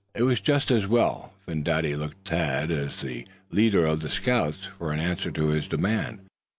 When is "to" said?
2.25-2.31, 5.29-5.49